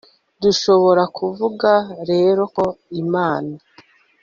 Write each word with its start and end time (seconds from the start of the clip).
dushobora 0.41 1.03
kuvuga 1.17 1.71
rero 2.09 2.41
ko 2.55 2.65
imana 3.01 3.53